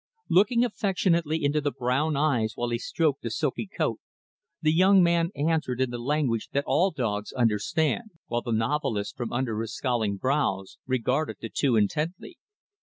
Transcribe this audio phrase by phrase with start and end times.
[0.29, 3.99] Looking affectionately into the brown eyes while he stroked the silky coat,
[4.59, 9.31] the young man answered in the language that all dogs understand; while the novelist, from
[9.31, 12.39] under his scowling brows, regarded the two intently.